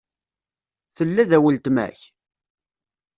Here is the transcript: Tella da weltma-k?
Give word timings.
Tella 0.95 1.23
da 1.29 1.37
weltma-k? 1.43 1.99